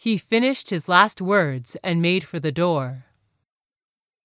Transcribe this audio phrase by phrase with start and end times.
[0.00, 3.06] He finished his last words and made for the door.